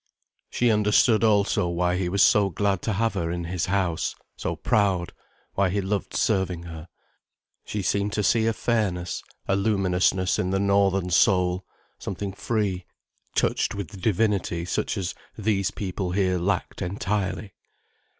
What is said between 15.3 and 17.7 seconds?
"these people here" lacked entirely.